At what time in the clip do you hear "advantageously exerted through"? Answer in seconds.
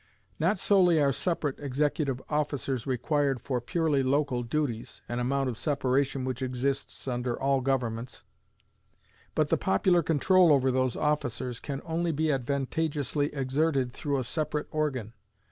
12.31-14.17